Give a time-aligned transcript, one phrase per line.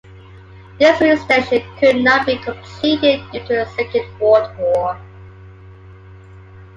[0.79, 4.99] This route extension could not be completed due to the Second World War.